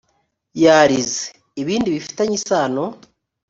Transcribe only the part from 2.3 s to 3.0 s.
isano